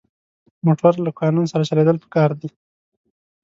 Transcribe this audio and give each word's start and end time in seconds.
موټر 0.65 0.93
له 1.05 1.11
قانون 1.19 1.45
سره 1.51 1.67
چلېدل 1.69 1.97
پکار 2.03 2.29
دي. 2.39 2.49